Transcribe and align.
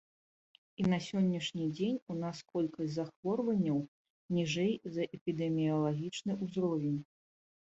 І 0.83 0.85
на 0.91 0.97
сённяшні 1.07 1.65
дзень 1.75 1.99
у 2.13 2.15
нас 2.21 2.41
колькасць 2.55 2.91
захворванняў 2.95 3.77
ніжэй 4.39 4.73
за 4.97 5.03
эпідэміялагічны 5.19 6.41
ўзровень. 6.43 6.99